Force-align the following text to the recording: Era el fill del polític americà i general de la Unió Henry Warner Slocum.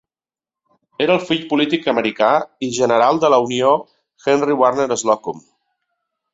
Era 1.05 1.13
el 1.15 1.21
fill 1.31 1.39
del 1.41 1.51
polític 1.51 1.85
americà 1.93 2.31
i 2.69 2.71
general 2.79 3.21
de 3.27 3.33
la 3.35 3.41
Unió 3.45 3.71
Henry 4.35 4.59
Warner 4.65 5.01
Slocum. 5.07 5.49